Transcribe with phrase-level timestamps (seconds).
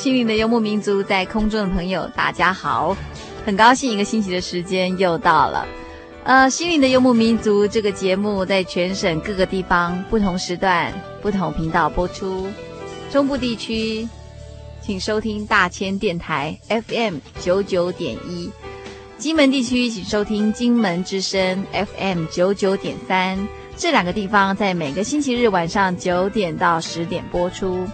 [0.00, 2.96] 心灵的游牧民族，在空中的朋友，大家好，
[3.44, 5.66] 很高兴一个星期的时间又到了。
[6.24, 10.90] 呃，心灵的游牧民族这个节目在全省各个地方不同时段、
[11.20, 12.46] 不同频道播出。
[13.10, 14.08] 中部地区，
[14.80, 18.48] 请收听大千电台 FM 九九点一；
[19.18, 23.38] 金门地区，请收听金门之声 FM 九九点三。
[23.76, 27.86] 这两个地方在每个星期日晚上九点到十点播出。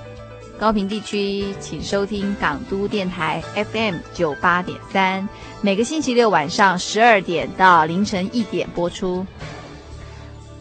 [0.59, 5.29] 高屏地区，请收听港都电台 FM 九八点三，
[5.61, 9.27] 每个星期六晚上十二点到凌晨一点播出。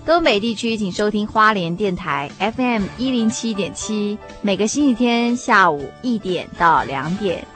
[0.05, 7.47] 东北地区，请收听花莲电台 FM 一零七点七，每个星期天下午一点到两点。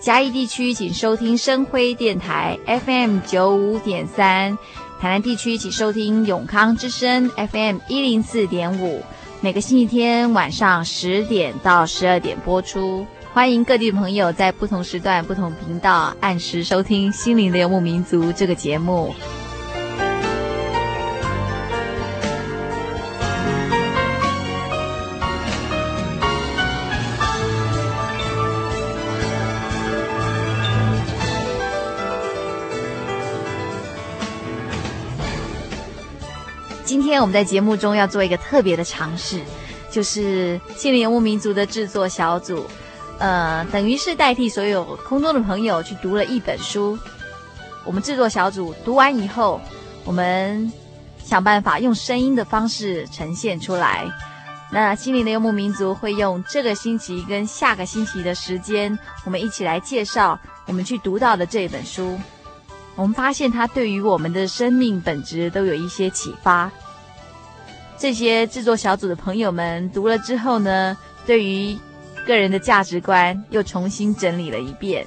[0.00, 4.58] 嘉义地区，请收听深辉电台 FM 九五点三，
[4.98, 9.02] 台南地区，请收听永康之声 FM 一零四点五。
[9.44, 19.12] 每个星期天晚上十点到十二点播出，欢迎各地朋友在不同时段、不同频道按时收听《心灵的游牧民族》这个节目。
[37.12, 39.38] 今天我们在节目中要做一个特别的尝试，
[39.90, 42.64] 就是心灵游牧民族的制作小组，
[43.18, 46.98] 呃，等于是代替所有空中的朋友去读了一本书。
[47.84, 49.60] 我们制作小组读完以后，
[50.06, 50.72] 我们
[51.22, 54.10] 想办法用声音的方式呈现出来。
[54.70, 62.18] 那心灵的游牧民族会用这个星期跟下个星期的时间，我们一起来介绍我们去读到的这本书。
[62.94, 66.72] 我们发现它对于我们的生命本质都有一些启发。
[68.02, 71.78] 这些制作小组的朋友们读了之后呢对于
[72.26, 75.06] 个人的价值观又重新整理了一遍。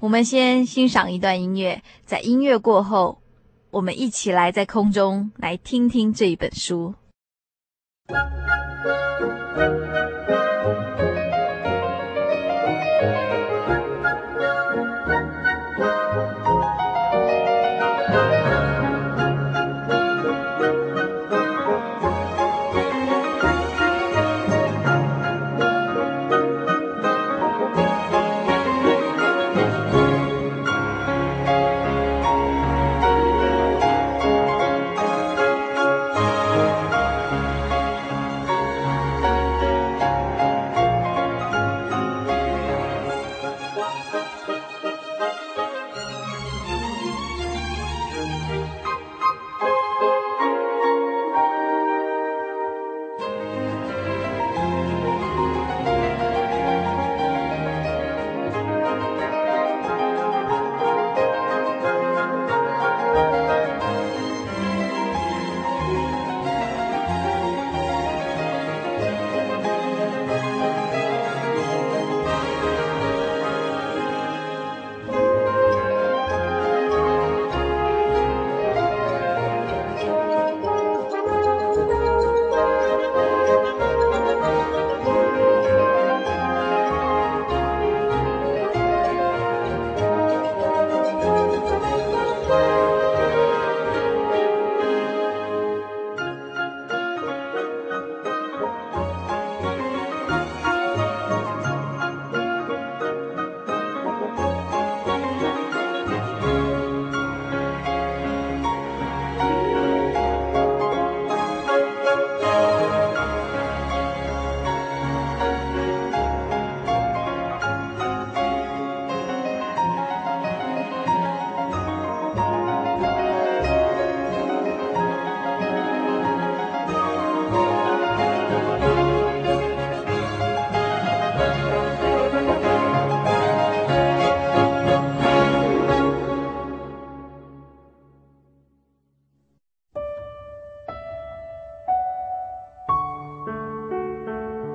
[0.00, 3.22] 我们先欣赏一段音乐在音乐过后
[3.70, 6.92] 我们一起来在空中来听听这一本书。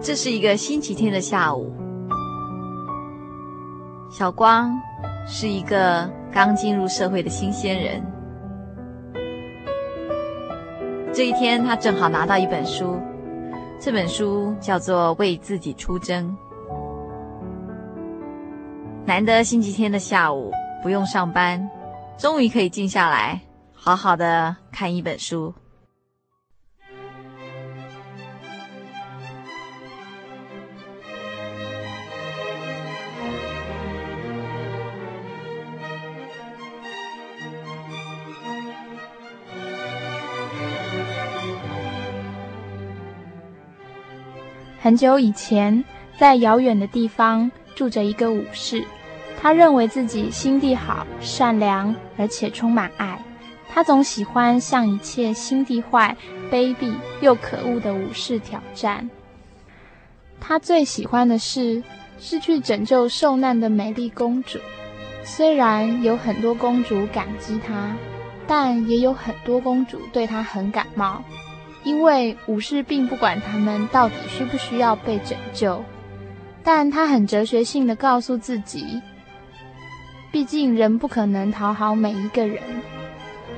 [0.02, 1.74] 这是一个星期天的下午，
[4.10, 4.72] 小光
[5.28, 8.02] 是一个刚进入社会的新鲜人。
[11.12, 12.98] 这一天，他正好拿到一本书，
[13.78, 16.26] 这本书叫做《为自己出征》。
[19.06, 20.50] 难得星期天的下午
[20.82, 21.70] 不用上班，
[22.18, 23.42] 终于可以静下来，
[23.74, 25.54] 好好的看一本书。
[44.90, 45.86] 很久以前，
[46.18, 48.84] 在遥远的地方住着一个武士，
[49.40, 53.24] 他认为自己心地好、善良，而且充满爱。
[53.72, 56.18] 他总喜欢向一切心地坏、
[56.52, 56.92] 卑鄙
[57.22, 59.08] 又可恶的武士挑战。
[60.40, 61.84] 他最喜欢的事
[62.18, 64.58] 是去拯救受难的美丽公主。
[65.24, 67.96] 虽然有很多公主感激他，
[68.48, 71.24] 但也有很多公主对他很感冒。
[71.90, 75.84] 因为武士并不管他们到底需不需要被拯救，
[76.64, 79.02] 但他很哲学性的告诉自己，
[80.32, 82.62] 毕竟人不可能讨好每一个人，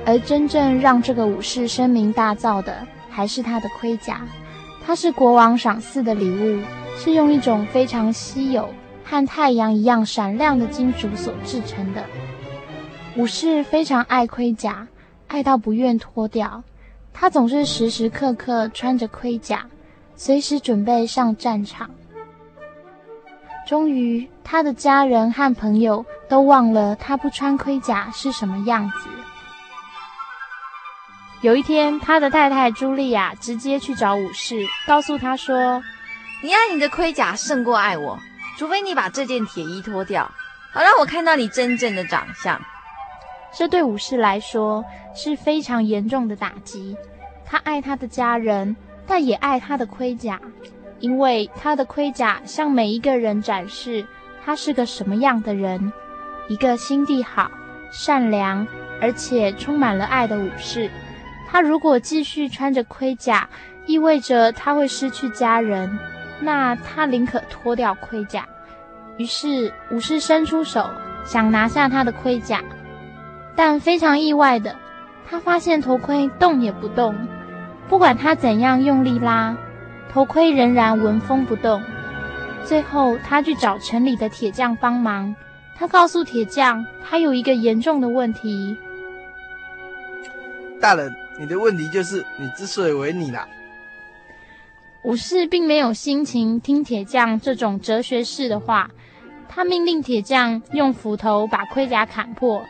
[0.06, 4.22] 而真正让这个武士声名大噪的，还是他的盔甲。
[4.82, 6.58] 它是国王赏赐的礼物，
[6.96, 8.66] 是用一种非常稀有、
[9.04, 12.02] 和太阳一样闪亮的金属所制成的。
[13.14, 14.88] 武士非常爱盔甲，
[15.28, 16.64] 爱到不愿脱掉。
[17.12, 19.66] 他总是时时刻刻穿着盔甲，
[20.16, 21.90] 随时准备上战场。
[23.66, 29.08] 终于，他的家人和朋友都忘了他不穿盔甲是什么样子。
[31.42, 35.82] 有一天，他的太太茱莉亚直接去找武士，告诉他说
[36.42, 38.18] ：“你爱你的盔甲胜过爱我，
[38.58, 40.30] 除非你把这件铁衣脱掉，
[40.72, 42.60] 好让我看到你真正的长相。”
[43.54, 46.96] 这对武士来说是非常严重的打击。
[47.44, 48.74] 他爱他的家人，
[49.06, 50.40] 但也爱他的盔甲，
[51.00, 54.06] 因为他的盔甲向每一个人展示
[54.44, 55.92] 他是个什么样的人：
[56.48, 57.50] 一个心地好、
[57.92, 58.66] 善良，
[59.00, 60.90] 而且充满了爱的武士。
[61.48, 63.46] 他如果继续穿着盔甲，
[63.84, 65.98] 意味着他会失去家人，
[66.40, 68.48] 那他宁可脱掉盔甲。
[69.18, 70.88] 于是武士伸出手，
[71.26, 72.64] 想拿下他的盔甲。
[73.56, 74.76] 但非常意外的，
[75.28, 77.14] 他发现头盔动也不动。
[77.88, 79.56] 不管他怎样用力拉，
[80.10, 81.82] 头盔仍然纹风不动。
[82.64, 85.34] 最后，他去找城里的铁匠帮忙。
[85.76, 88.76] 他告诉铁匠，他有一个严重的问题。
[90.80, 93.46] 大人，你的问题就是你之所以为你啦。
[95.02, 98.88] 武士并没有心情听铁匠这种哲学式的话，
[99.48, 102.62] 他命令铁匠用斧头把盔甲砍破。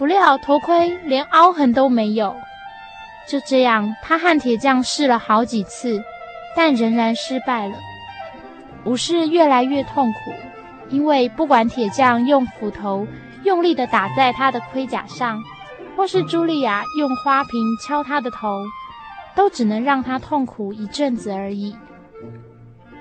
[0.00, 2.34] 不料头盔连凹痕都没有，
[3.28, 6.02] 就这样，他和铁匠试了好几次，
[6.56, 7.74] 但仍然失败了。
[8.86, 10.32] 武士越来越痛苦，
[10.88, 13.06] 因为不管铁匠用斧头
[13.44, 15.38] 用力地打在他的盔甲上，
[15.94, 18.64] 或是茱莉亚用花瓶敲他的头，
[19.34, 21.76] 都只能让他痛苦一阵子而已。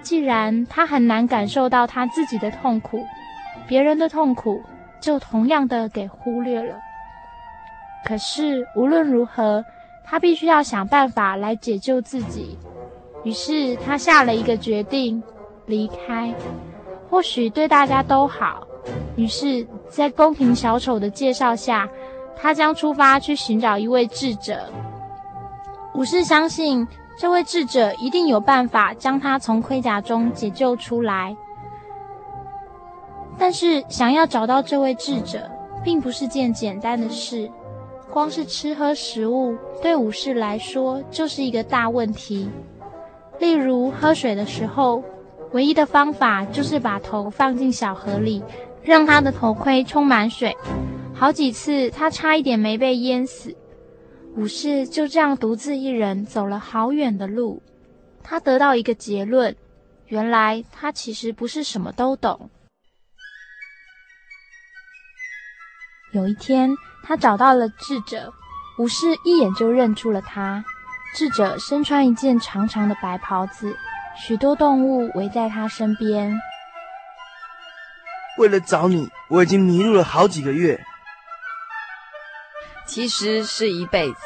[0.02, 3.06] 既然他很难感受到他自己的痛苦，
[3.70, 4.62] 别人的痛苦
[5.00, 6.76] 就同样的给忽略了。
[8.06, 9.64] 可是无论如何，
[10.04, 12.58] 他必须要想办法来解救自己。
[13.24, 15.22] 于是他下了一个决定，
[15.66, 16.34] 离开，
[17.10, 18.66] 或许对大家都好。
[19.16, 21.88] 于是，在宫廷小丑的介绍下，
[22.36, 24.72] 他将出发去寻找一位智者。
[25.94, 26.88] 武士相信
[27.18, 31.36] 这位智者一定有办法将他从盔甲中解救出来。
[33.38, 35.52] 但是，想要找到这位智者，
[35.84, 37.52] 并不是件简单的事。
[38.12, 42.50] 光是吃喝食物，对武士来说就是一个大问题。
[43.40, 45.04] 例如喝水的时候，
[45.52, 48.44] 唯一的方法就是把头放进小河里，
[48.84, 50.56] 让他的头盔充满水。
[51.14, 53.56] 好几次他差一点没被淹死。
[54.36, 57.62] 武士就这样独自一人走了好远的路。
[58.24, 59.56] 他得到一个结论：
[60.08, 62.50] 原来他其实不是什么都懂。
[66.12, 66.72] 有一天，
[67.04, 68.34] 他找到了智者，
[68.78, 70.64] 武士一眼就认出了他。
[71.16, 73.76] 智者身穿一件长长的白袍子，
[74.16, 76.40] 许多动物围在他身边。
[78.38, 80.80] 为了找你，我已经迷路了好几个月。
[82.86, 84.20] 其实是一辈子。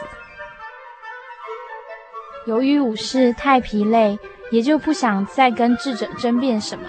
[2.45, 4.19] 由于武士太疲累，
[4.51, 6.85] 也就不想再跟智者争辩什么。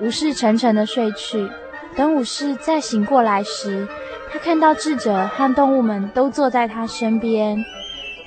[0.00, 1.50] 武士沉沉的睡去。
[1.96, 3.86] 等武士再醒过来时，
[4.30, 7.64] 他看到智者和动物们都坐在他身边。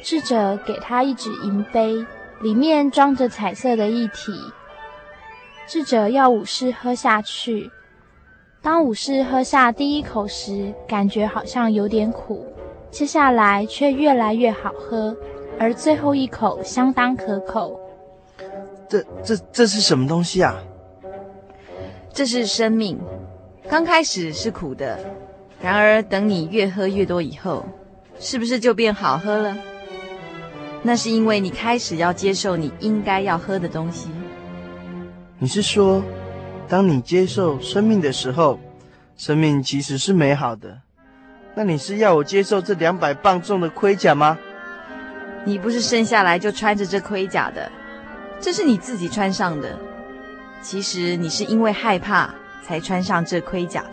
[0.01, 2.05] 智者给他一只银杯，
[2.41, 4.33] 里面装着彩色的液体。
[5.65, 7.71] 智者要武士喝下去。
[8.61, 12.45] 当武士喝下第一口时，感觉好像有点苦，
[12.91, 15.15] 接下来却越来越好喝，
[15.57, 17.79] 而最后一口相当可口。
[18.89, 20.61] 这、这、这是什么东西啊？
[22.11, 22.99] 这是生命。
[23.69, 24.99] 刚开始是苦的，
[25.61, 27.65] 然而等你越喝越多以后，
[28.19, 29.55] 是不是就变好喝了？
[30.81, 34.09] 那是因为你开始要接受你应该要喝的东西。
[35.39, 36.03] 你是说，
[36.67, 38.59] 当你接受生命的时候，
[39.15, 40.81] 生命其实是美好的？
[41.55, 44.37] 那你是要我接受这两百磅重的盔甲吗？
[45.45, 47.71] 你不是生下来就穿着这盔甲的，
[48.39, 49.79] 这是你自己穿上的。
[50.61, 52.33] 其实你是因为害怕
[52.65, 53.89] 才穿上这盔甲的。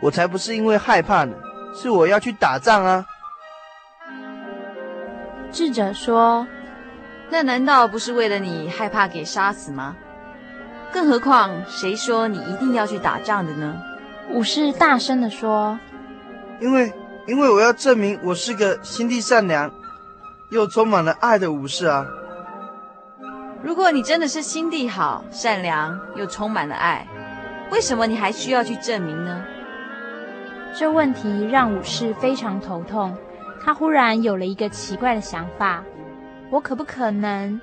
[0.00, 1.34] 我才不是因为害怕呢，
[1.74, 3.04] 是我要去打仗啊。
[5.50, 6.46] 智者说
[7.30, 9.96] ：“那难道不是为了你害怕给杀死吗？
[10.92, 13.80] 更何况，谁说你一定要去打仗的呢？”
[14.30, 15.78] 武士大声地说
[16.60, 16.92] ：“因为，
[17.26, 19.70] 因为我要证明我是个心地善良
[20.50, 22.06] 又充满了爱的武士啊！
[23.62, 27.06] 如果你真的是心地好、善良又充满了爱，
[27.70, 29.44] 为什么你还需要去证明呢？”
[30.76, 33.16] 这问题让武士非常头痛。
[33.60, 35.82] 他忽然有了一个奇怪的想法：
[36.50, 37.60] 我可不可能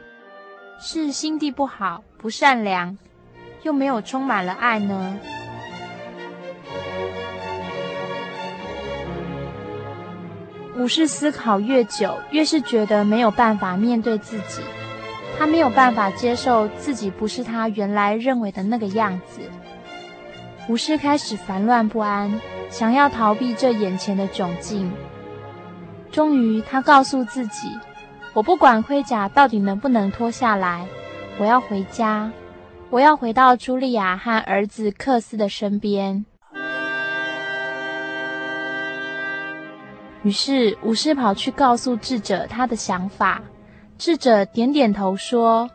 [0.80, 2.98] 是心地不好、不善良，
[3.64, 5.18] 又没有充满了爱呢？
[10.78, 14.62] 武士思考越久，越是觉得没有办法面对自己。
[15.40, 19.42] 他没有办法接受自己不是他原来认为的那个样子。
[20.68, 22.42] 武士开始烦乱不安，
[22.72, 24.92] 想要逃避这眼前的窘境。
[26.12, 27.70] 终于，他告诉自己
[28.34, 30.88] ：“我不管盔甲到底能不能脱下来，
[31.38, 32.32] 我要回家，
[32.90, 36.26] 我要回到茱莉亚和儿子克斯的身边。”
[40.24, 43.44] 于是，武士跑去告诉智者他的想法。
[44.00, 45.70] 智者点点头说：“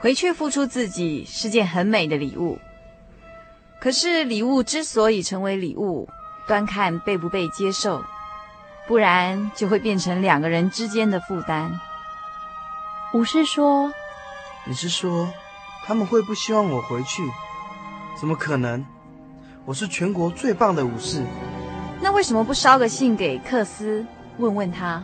[0.00, 2.58] 回去付出自己是件很美的礼物。
[3.84, 6.08] 可是，礼物之所以成为礼物，
[6.46, 8.02] 端看被不被接受。”
[8.88, 11.78] 不然就会变成两个人之间的负担。
[13.12, 13.92] 武士说
[14.64, 15.28] ：“你是说
[15.84, 17.22] 他们会不希望我回去？
[18.18, 18.82] 怎么可能？
[19.66, 21.22] 我是全国最棒的武士。
[22.00, 24.06] 那为什么不捎个信给克斯，
[24.38, 25.02] 问问他？”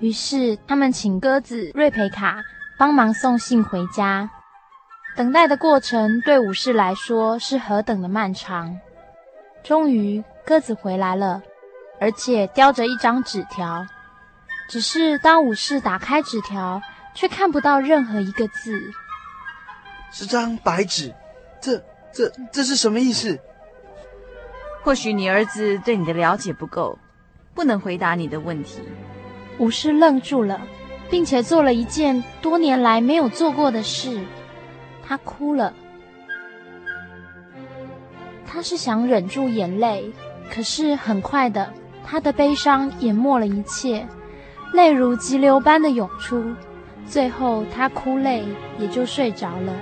[0.00, 2.42] 于是他们请鸽子瑞培卡
[2.76, 4.28] 帮忙送信回家。
[5.16, 8.78] 等待的过程对武士来说是何等的漫长。
[9.62, 11.42] 终于，鸽子回来了。
[12.00, 13.86] 而且叼着一张纸条，
[14.68, 16.82] 只是当武士打开纸条，
[17.14, 18.78] 却看不到任何一个字。
[20.10, 21.14] 是张白纸，
[21.60, 21.80] 这、
[22.12, 23.38] 这、这是什么意思？
[24.82, 26.98] 或许你儿子对你的了解不够，
[27.54, 28.80] 不能回答你的问题。
[29.58, 30.60] 武士愣住了，
[31.08, 34.20] 并且做了一件多年来没有做过的事，
[35.06, 35.72] 他哭了。
[38.46, 40.12] 他是想忍住眼泪，
[40.50, 41.72] 可是很快的。
[42.06, 44.06] 他的悲伤淹没了一切，
[44.72, 46.54] 泪如急流般的涌出，
[47.06, 48.44] 最后他哭累
[48.78, 49.72] 也就睡着了。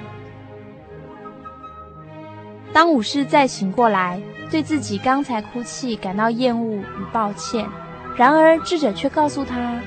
[2.73, 7.69] 当武士再醒过来，对自己刚才哭泣感到厌恶与抱歉，
[8.17, 9.79] 然而智者却告诉他：“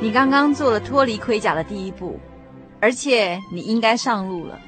[0.00, 2.18] 你刚刚做了脱离盔甲的第一步，
[2.80, 4.58] 而且你应该上路了。”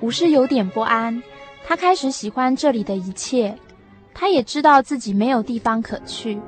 [0.00, 1.22] 武士有点不安，
[1.66, 3.56] 他开始喜欢这里的一切。
[4.12, 6.40] 他也知道自己没有地方可去，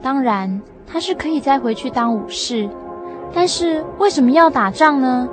[0.00, 2.66] 当然他是可以再回去当武士，
[3.34, 5.28] 但是为什么要打仗呢？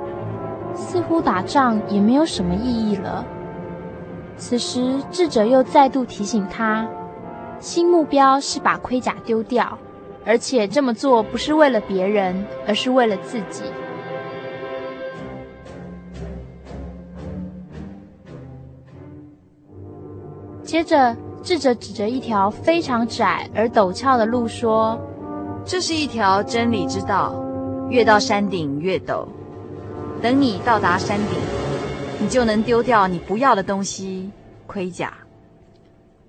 [0.74, 3.24] 似乎打仗也没有什么意义了。
[4.36, 6.86] 此时智者又再度提醒他，
[7.60, 9.78] 新目标是把盔甲丢掉，
[10.26, 13.62] 而且这么做不是为了别人，而是为了自己。
[20.64, 21.16] 接着。
[21.44, 24.98] 智者指着一条非常窄而陡峭的路说
[25.62, 27.34] ：“这是一条真理之道，
[27.90, 29.26] 越到山顶越陡。
[30.22, 31.38] 等你到达山顶，
[32.18, 34.30] 你就能丢掉你不要的东西——
[34.66, 35.12] 盔甲。”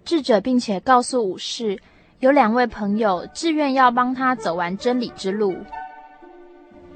[0.03, 1.79] 智者并且告诉武士，
[2.19, 5.55] 有两位朋友自愿要帮他走完真理之路。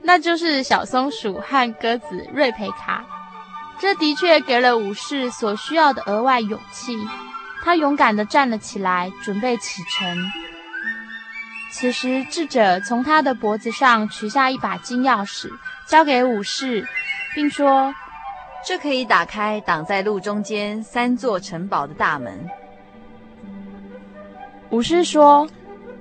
[0.01, 3.05] 那就是小松鼠和鸽子瑞培卡。
[3.79, 6.99] 这的确给了武士所需要的额外勇气。
[7.69, 10.17] 他勇敢地站了起来，准备启程。
[11.71, 15.51] 此时，智者从他的脖子上取下一把金钥匙，
[15.85, 16.87] 交给武士，
[17.35, 17.93] 并说
[18.65, 22.49] ：“这可以打开挡在路中间三座城堡的大门。”
[24.71, 25.47] 武士说：“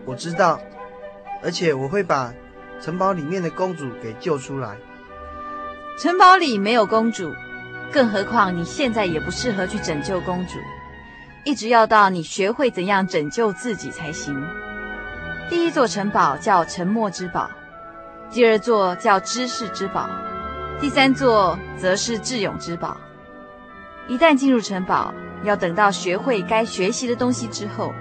[0.09, 0.59] 我知道，
[1.43, 2.33] 而且我会把
[2.81, 4.79] 城堡里面的公主给救出来。”
[6.01, 7.31] 城堡里没有公主，
[7.93, 10.55] 更何况你现在也不适合去拯救公主，
[11.45, 14.41] 一直要到你学会怎样拯救自己才行。
[15.49, 17.51] 第一座城堡叫沉默之堡，
[18.31, 20.09] 第二座叫知识之堡，
[20.79, 22.97] 第三座则是智勇之堡。
[24.09, 25.13] 一旦进入城堡，
[25.45, 27.95] 要等到学会该学习的东西之后，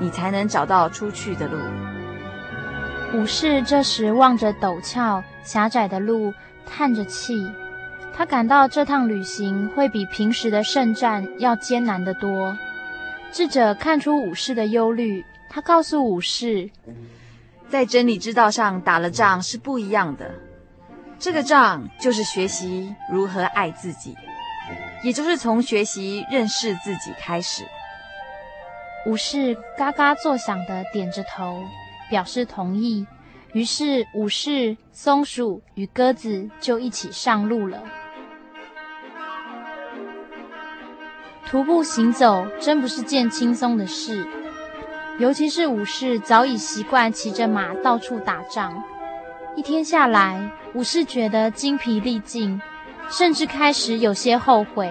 [0.00, 1.58] 你才能找到出去的路。
[3.14, 6.32] 武士这时望着陡峭狭窄的路，
[6.66, 7.46] 叹着气。
[8.22, 12.56] 他感到这趟旅行会比平时的圣战要艰难得多。
[13.32, 15.24] 智者看出武士的忧虑。
[15.50, 16.70] 他告诉武士，
[17.68, 20.30] 在真理之道上打了仗是不一样的。
[21.18, 24.16] 这个仗就是学习如何爱自己，
[25.02, 27.64] 也就是从学习认识自己开始。
[29.04, 31.60] 武士嘎嘎作响的点着头，
[32.08, 33.04] 表示同意。
[33.52, 37.82] 于是，武士、松鼠与鸽子就一起上路了。
[41.52, 44.26] 徒步行走真不是件轻松的事。
[45.18, 48.82] 尤其是武士早已习惯骑着马到处打仗，
[49.54, 52.58] 一天下来，武士觉得精疲力尽，
[53.10, 54.90] 甚至开始有些后悔。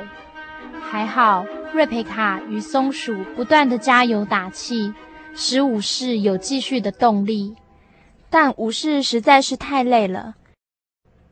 [0.80, 1.43] 还好，
[1.74, 4.93] 瑞培卡与松鼠不断的加油打气，
[5.34, 7.56] 使武士有继续的动力。
[8.30, 10.36] 但武士实在是太累了，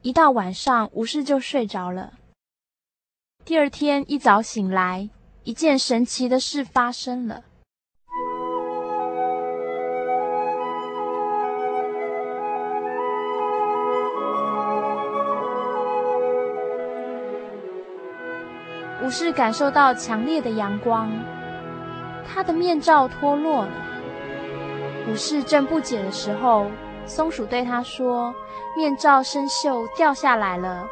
[0.02, 2.14] 一到晚上，武士就睡着了。
[3.46, 5.10] 第二天一早醒来，
[5.44, 7.44] 一件神奇的事发生了。
[19.02, 21.10] 武士感受到强烈的阳光，
[22.28, 23.72] 他的面罩脱落了。
[25.10, 26.70] 武士正不解的时候，
[27.08, 28.32] 松鼠对他说
[28.78, 30.86] ：“面罩生锈掉下来了。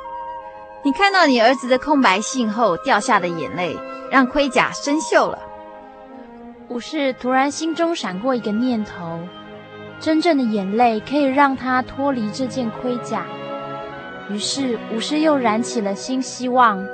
[0.84, 3.78] 你看到你儿子的空白信后掉下的眼泪，
[4.12, 5.40] 让盔甲生锈了。”
[6.70, 9.20] 武士突然心中闪过一个念头：
[10.00, 13.26] 真正的眼泪可以让他脱离这件盔甲。
[14.30, 16.86] 于是，武士又燃起了新希望。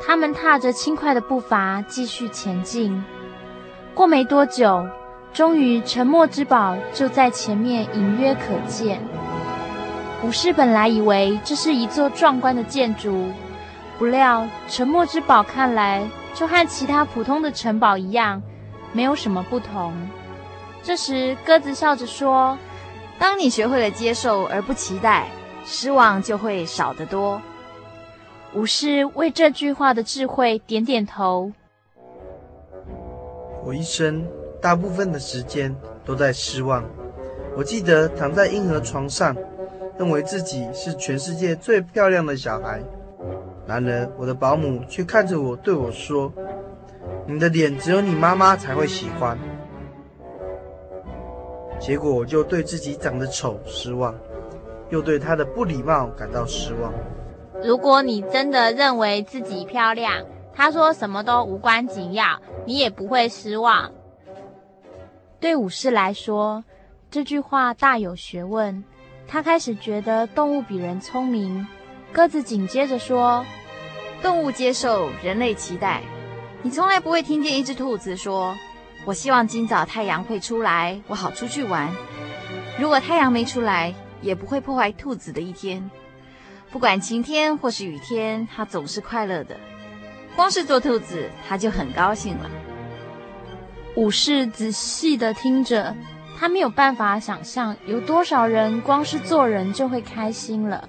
[0.00, 3.04] 他们踏着轻快的步伐继续前进。
[3.94, 4.86] 过没多久，
[5.32, 9.02] 终于沉默之宝就在前面隐约可见。
[10.24, 13.26] 武士本来以为这是一座壮观的建筑，
[13.98, 16.04] 不料沉默之堡看来
[16.34, 18.42] 就和其他普通的城堡一样，
[18.92, 19.94] 没有什么不同。
[20.82, 22.58] 这时，鸽子笑着说
[23.18, 25.28] ：“当你学会了接受而不期待，
[25.64, 27.40] 失望就会少得多。”
[28.54, 31.52] 武士为这句话的智慧点点头。
[33.64, 34.26] 我一生
[34.60, 36.82] 大部分的时间都在失望。
[37.56, 39.36] 我记得躺在婴儿床上，
[39.98, 42.80] 认为自己是全世界最漂亮的小孩。
[43.66, 46.32] 然而，我的保姆却看着我对我说
[47.26, 49.38] ：“你的脸只有你妈妈才会喜欢。”
[51.78, 54.14] 结果，我就对自己长得丑失望，
[54.90, 56.92] 又对她的不礼貌感到失望。
[57.62, 63.92] 如果你真的认为自己漂亮，他说什么都无关紧要，你也不会失望。
[65.38, 66.64] 对武士来说，
[67.10, 68.82] 这句话大有学问。
[69.28, 71.66] 他开始觉得动物比人聪明。
[72.10, 73.44] 鸽子紧接着说
[74.22, 76.00] ：“动物接受，人类期待。
[76.62, 78.56] 你从来不会听见一只兔子说
[79.04, 81.94] ：‘我希望今早太阳会出来，我好出去玩。’
[82.80, 85.90] 如果太阳没出来，也不会破坏兔子的一天。”
[86.72, 89.56] 不管晴天或是雨天，他总是快乐的。
[90.36, 92.50] 光是做兔子，他就很高兴了。
[93.94, 95.94] 武士仔细的听着，
[96.38, 100.88] 他没有办法想象有多少人光是做人就会开心了。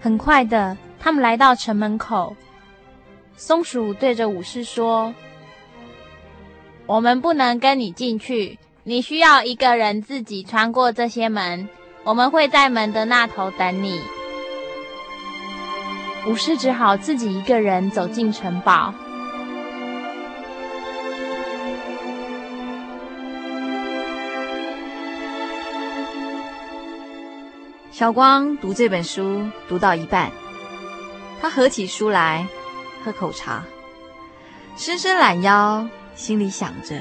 [0.00, 2.36] 很快的，他们来到城门口。
[3.36, 5.14] 松鼠对着武士说
[6.84, 11.68] ：“我们不能跟你进去，你需要一个人自己穿过这些门。
[12.04, 13.98] 我们会在门的那头等你。”
[16.28, 18.92] 武士只好自己一个人走进城堡。
[27.98, 30.30] 小光读这本书读到一半，
[31.40, 32.46] 他合起书来
[33.04, 33.64] 喝口茶，
[34.76, 35.84] 伸伸懒腰，
[36.14, 36.94] 心里想着：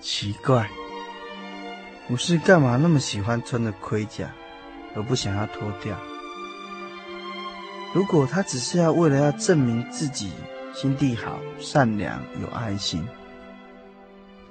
[0.00, 0.70] 奇怪，
[2.08, 4.26] 武士干嘛那么喜欢穿着盔甲，
[4.94, 5.94] 而不想要脱掉？
[7.92, 10.32] 如果他只是要为了要证明自己
[10.74, 13.06] 心地好、善良、有爱心，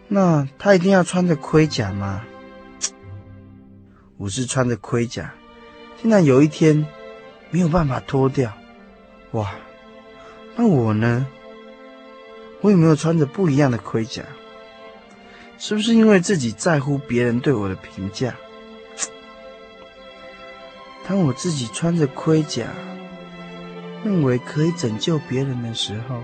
[0.08, 2.22] 那他一定要穿着盔甲吗？
[4.18, 5.34] 武士穿着盔甲，
[6.02, 6.86] 竟然有一天
[7.50, 8.52] 没有办法脱掉，
[9.32, 9.54] 哇！
[10.56, 11.28] 那我呢？
[12.62, 14.24] 我有没有穿着不一样的盔甲？
[15.58, 18.36] 是不是因为自己在乎别人对我的评价？
[21.08, 22.68] 当我自己穿着盔甲，
[24.04, 26.24] 认为可以拯救别人的时候，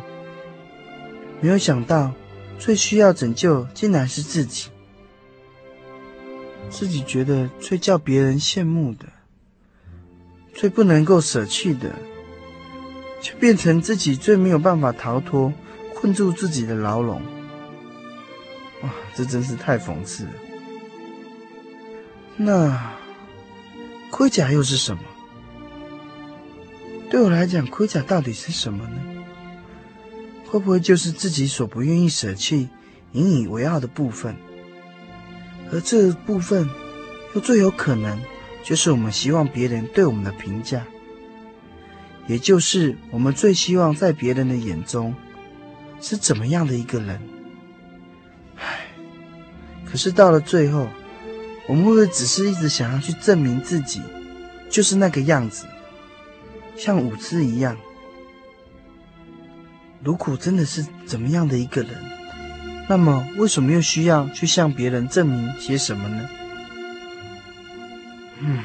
[1.40, 2.12] 没有想到
[2.58, 4.70] 最需要拯救竟然是自己。
[6.70, 9.06] 自己觉得最叫别人羡慕的、
[10.54, 11.94] 最不能够舍弃的，
[13.22, 15.54] 却变成自己最没有办法逃脱、
[15.96, 17.22] 困住自己的牢笼。
[18.84, 20.32] 哇，这真是太讽刺了。
[22.38, 22.94] 那
[24.10, 25.04] 盔甲又是什么？
[27.10, 29.02] 对我来讲，盔甲到底是什么呢？
[30.48, 32.70] 会不会就是自己所不愿意舍弃、
[33.12, 34.36] 引以为傲的部分？
[35.72, 36.70] 而这部分，
[37.34, 38.20] 又最有可能
[38.64, 40.86] 就是我们希望别人对我们的评价，
[42.28, 45.16] 也就是我们最希望在别人的眼中
[46.02, 47.22] 是怎么样的一个人。
[48.58, 48.88] 唉，
[49.86, 50.88] 可是到了最后，
[51.68, 54.02] 我们会不会只是一直想要去证明自己
[54.70, 55.66] 就是那个样子？
[56.76, 57.78] 像舞姿一样，
[60.04, 61.92] 如果真的是怎么样的一个人，
[62.92, 66.30] 那么为什么又需要去向别人证明些什么呢？
[68.42, 68.62] 嗯，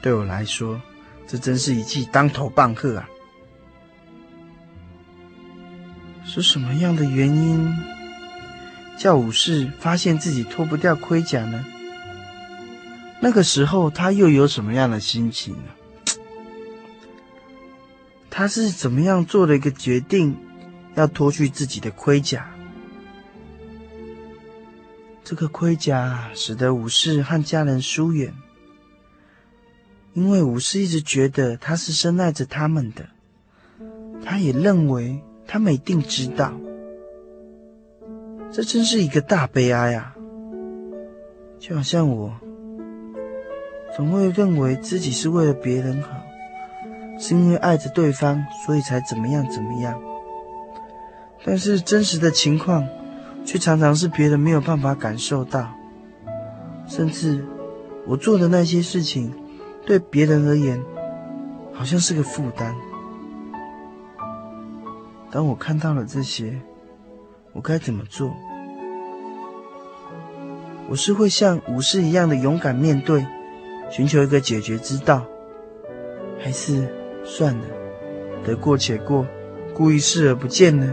[0.00, 0.80] 对我来说，
[1.26, 3.06] 这真是一记当头棒喝啊！
[6.24, 7.76] 是什么样的原因
[8.96, 11.62] 叫武士发现自己脱不掉盔甲呢？
[13.20, 16.16] 那个时候他又有什么样的心情呢？
[18.30, 20.34] 他是怎么样做了一个决定，
[20.94, 22.48] 要脱去自己的盔甲？
[25.24, 28.34] 这个盔甲使得武士和家人疏远，
[30.14, 33.06] 因为武士一直觉得他是深爱着他们的，
[34.24, 36.52] 他也认为他们一定知道。
[38.50, 40.14] 这真是一个大悲哀啊！
[41.58, 42.34] 就好像我，
[43.96, 46.08] 总会认为自己是为了别人好。
[47.18, 50.02] 是因为爱着对方，所以才怎么样怎么样。
[51.44, 52.86] 但是真实的情况，
[53.44, 55.72] 却常常是别人没有办法感受到。
[56.86, 57.44] 甚至
[58.06, 59.32] 我做的那些事情，
[59.86, 60.82] 对别人而言，
[61.72, 62.74] 好像是个负担。
[65.30, 66.60] 当我看到了这些，
[67.52, 68.34] 我该怎么做？
[70.88, 73.24] 我是会像武士一样的勇敢面对，
[73.90, 75.24] 寻求一个解决之道，
[76.38, 76.86] 还是？
[77.24, 77.64] 算了，
[78.44, 79.24] 得过且过，
[79.72, 80.92] 故意视而不见呢？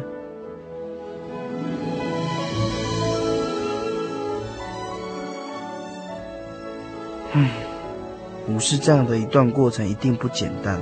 [8.49, 10.81] 武士这样的一段过程一定不简单。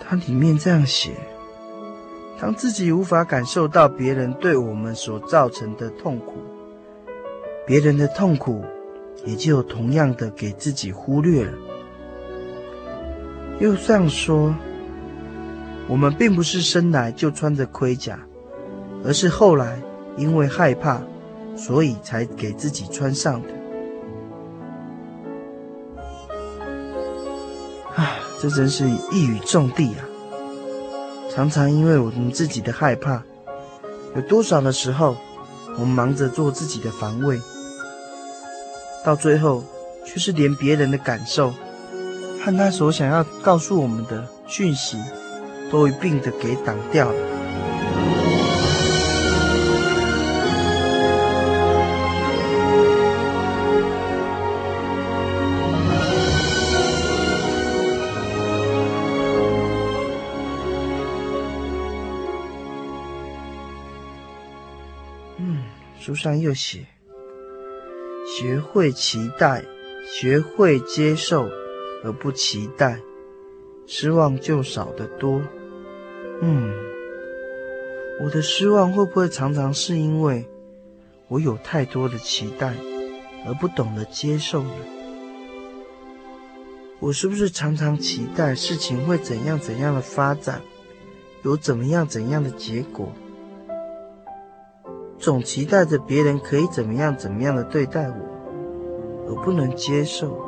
[0.00, 1.12] 它里面这样写：
[2.40, 6.34] 当自己无法感受到别人对我们所造成的痛苦，
[7.66, 8.64] 别人的痛苦
[9.24, 11.52] 也就同样的给自己忽略了。
[13.58, 14.54] 又这样说，
[15.88, 18.18] 我们并不是生来就穿着盔甲，
[19.04, 19.80] 而是后来
[20.16, 21.00] 因为害怕，
[21.56, 23.48] 所以才给自己穿上的。
[28.40, 30.04] 这真是一语中的啊！
[31.34, 33.22] 常常因为我们自己的害怕，
[34.14, 35.16] 有多少的时候，
[35.78, 37.40] 我们忙着做自己的防卫，
[39.04, 39.64] 到最后
[40.04, 41.52] 却是连别人的感受。
[42.44, 44.98] 和他所想要告诉我们的讯息，
[45.70, 47.45] 都一并的给挡掉了。
[65.38, 65.62] 嗯，
[65.98, 66.86] 书上又写：
[68.26, 69.64] 学会期待，
[70.06, 71.48] 学会接受。
[72.04, 73.00] 而不期待，
[73.86, 75.42] 失望就少得多。
[76.40, 76.72] 嗯，
[78.22, 80.46] 我的失望会不会常常是因为
[81.26, 82.74] 我有太多的期待，
[83.44, 84.70] 而不懂得接受呢？
[87.00, 90.62] 我是不是常常期待事情会怎样怎样的发展，
[91.42, 93.10] 有怎么样怎样的结果？
[95.18, 98.14] 总期待着别人可以怎么样怎么样的对待我，
[99.28, 100.38] 而不能接受，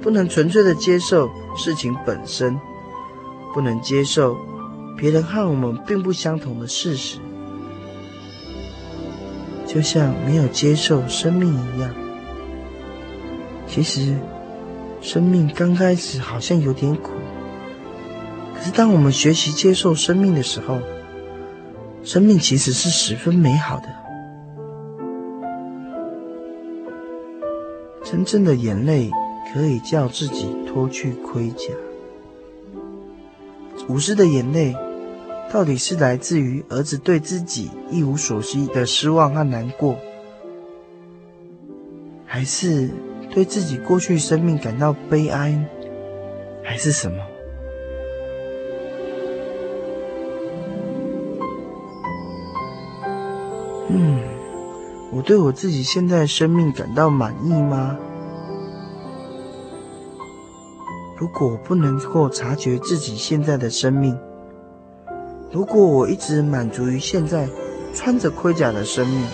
[0.00, 2.58] 不能纯粹的接受事情本身，
[3.52, 4.36] 不能接受
[4.96, 7.18] 别人和我们并不相同的事实，
[9.66, 11.90] 就像没有接受生命一样。
[13.66, 14.16] 其实，
[15.00, 17.10] 生命刚开始好像有点苦，
[18.54, 20.78] 可是当我们学习接受生命的时候，
[22.02, 23.88] 生命其实是十分美好的。
[28.02, 29.10] 真正的眼泪
[29.52, 31.66] 可以叫自己脱去盔甲。
[33.88, 34.74] 武士的眼泪，
[35.52, 39.96] 到底是来自于儿子对自己一无所知的失望和难过，
[42.24, 42.90] 还是
[43.30, 45.64] 对自己过去生命感到悲哀，
[46.64, 47.18] 还是什么？
[53.92, 54.20] 嗯，
[55.10, 57.98] 我对我自己现在的生命感到满意吗？
[61.18, 64.16] 如果我不能够察觉自己现在的生命，
[65.50, 67.48] 如果我一直满足于现在
[67.92, 69.26] 穿着盔甲的生命，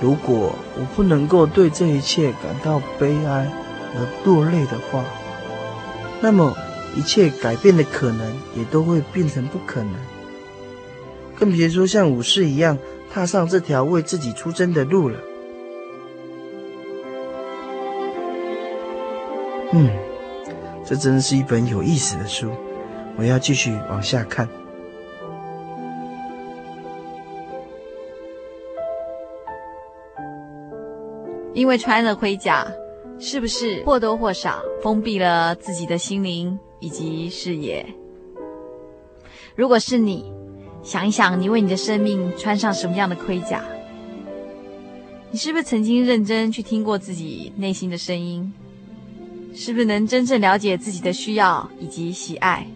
[0.00, 3.52] 如果我不能够对这一切感到悲哀
[3.94, 5.04] 而落泪的话，
[6.22, 6.56] 那么
[6.96, 9.92] 一切改变的可能也都会变成不可能，
[11.38, 12.78] 更别说像武士一样。
[13.10, 15.18] 踏上这条为自己出征的路了。
[19.72, 19.90] 嗯，
[20.84, 22.50] 这真是一本有意思的书，
[23.16, 24.48] 我要继续往下看。
[31.54, 32.66] 因为穿了盔甲，
[33.18, 37.84] 是不是或多或少封闭了自己的心灵以及视野？
[39.56, 40.32] 如果是你，
[40.88, 43.62] 想一想，你为你的生命穿上什么样的盔甲？
[45.30, 48.50] 你是不是曾经认真去听过自己内心的声音？
[49.54, 52.66] 是不是能真正了解自己的需要以及喜爱？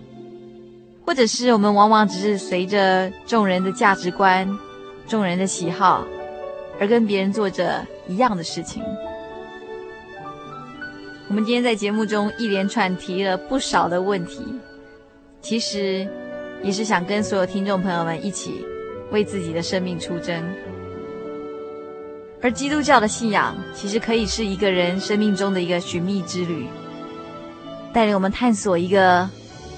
[1.06, 4.46] 或者是我们往往只是随着众人的价值观、
[5.08, 6.04] 众人的喜好，
[6.78, 8.82] 而跟别人做着一样的事情？
[11.28, 14.44] 我们今天在节目中一连串提了不少的问题，
[15.40, 16.06] 其实。
[16.62, 18.64] 也是想跟所有听众朋友们一起
[19.10, 20.42] 为自己的生命出征，
[22.40, 26.66] 而基督教的信仰其实可以是一个人生命中的一个寻觅之旅，
[27.92, 29.28] 带领我们探索一个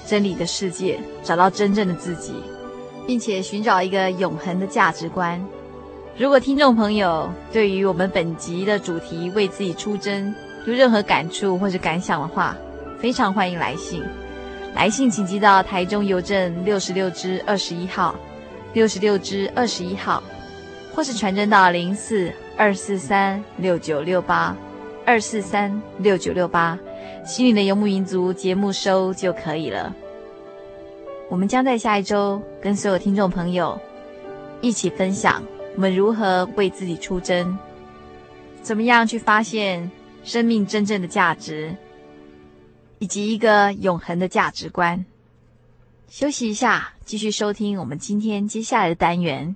[0.05, 2.33] 真理的世界，找到真正的自己，
[3.07, 5.43] 并且寻找一个永恒的价值观。
[6.17, 10.33] 如果听众朋友对于我们本集的主题“为自己出征”
[10.65, 12.55] 有任何感触或者感想的话，
[12.99, 14.01] 非常欢迎来信。
[14.75, 18.13] 来信请寄到台中邮政六十六支二十一号，
[18.73, 20.21] 六十六支二十一号，
[20.93, 24.55] 或是传真到零四二四三六九六八，
[25.05, 26.77] 二四三六九六八，
[27.25, 29.95] 心灵的游牧民族节目收就可以了。
[31.29, 33.79] 我们将在下一周跟所有听众朋友
[34.61, 35.41] 一起分享
[35.75, 37.57] 我们如何为自己出征，
[38.61, 39.89] 怎么样去发现
[40.25, 41.73] 生命真正的价值。
[43.05, 45.05] 以及一个永恒的价值观。
[46.09, 49.55] 休息一下，继续收听我们今天接下来的单元。